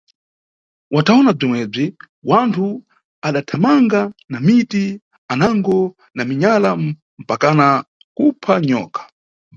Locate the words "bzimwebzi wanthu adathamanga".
1.37-4.01